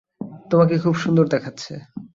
তোমাকে 0.51 0.75
খুব 0.77 0.95
সুন্দর 0.95 1.25
দেখাচ্ছে। 1.27 1.73